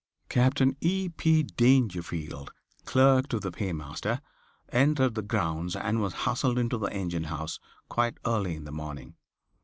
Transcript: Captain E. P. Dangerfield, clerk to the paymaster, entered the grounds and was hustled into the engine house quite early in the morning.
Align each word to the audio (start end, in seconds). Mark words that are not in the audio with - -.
Captain 0.29 0.75
E. 0.81 1.09
P. 1.09 1.43
Dangerfield, 1.43 2.51
clerk 2.85 3.29
to 3.29 3.39
the 3.39 3.51
paymaster, 3.51 4.19
entered 4.69 5.13
the 5.13 5.21
grounds 5.21 5.75
and 5.75 6.01
was 6.01 6.13
hustled 6.25 6.57
into 6.57 6.79
the 6.79 6.91
engine 6.91 7.25
house 7.25 7.59
quite 7.87 8.17
early 8.25 8.55
in 8.55 8.63
the 8.63 8.71
morning. 8.71 9.13